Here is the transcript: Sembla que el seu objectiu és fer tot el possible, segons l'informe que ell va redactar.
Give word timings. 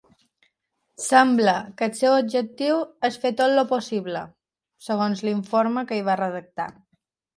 Sembla 1.07 1.53
que 1.81 1.89
el 1.89 1.93
seu 1.99 2.15
objectiu 2.21 2.79
és 3.11 3.19
fer 3.25 3.33
tot 3.43 3.53
el 3.61 3.65
possible, 3.75 4.25
segons 4.87 5.23
l'informe 5.29 5.85
que 5.93 5.99
ell 6.01 6.09
va 6.09 6.21
redactar. 6.23 6.69